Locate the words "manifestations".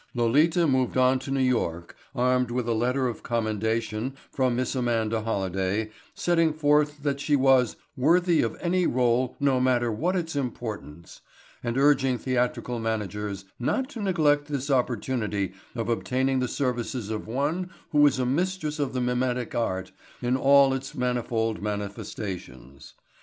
21.61-22.95